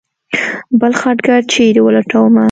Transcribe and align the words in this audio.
بل 0.79 0.93
خټګر 1.01 1.41
چېرې 1.53 1.81
ولټومه. 1.83 2.39